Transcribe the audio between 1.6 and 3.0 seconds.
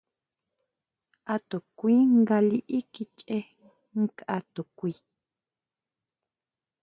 kui nga liʼí